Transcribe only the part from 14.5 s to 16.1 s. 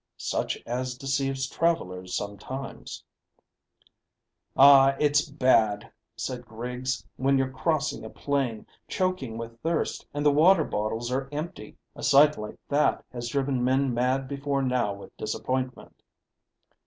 now with disappointment."